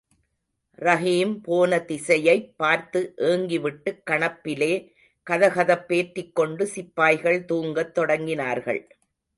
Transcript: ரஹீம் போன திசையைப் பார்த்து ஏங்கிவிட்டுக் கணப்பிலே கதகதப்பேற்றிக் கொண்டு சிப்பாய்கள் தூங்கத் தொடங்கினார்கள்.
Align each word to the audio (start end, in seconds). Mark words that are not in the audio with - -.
ரஹீம் 0.79 1.35
போன 1.43 1.79
திசையைப் 1.79 2.57
பார்த்து 2.57 3.13
ஏங்கிவிட்டுக் 3.17 4.01
கணப்பிலே 4.09 4.93
கதகதப்பேற்றிக் 5.29 6.33
கொண்டு 6.33 6.67
சிப்பாய்கள் 6.67 7.45
தூங்கத் 7.45 7.97
தொடங்கினார்கள். 7.97 8.81